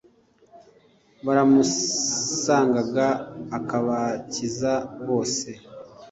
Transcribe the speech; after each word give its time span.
baramusangaga 1.25 3.07
akabakiza 3.57 4.73
bose. 5.05 5.49